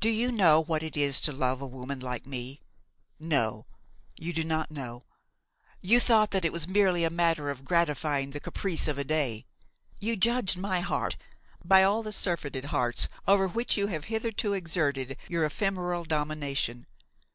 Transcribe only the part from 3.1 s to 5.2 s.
No, you do not know.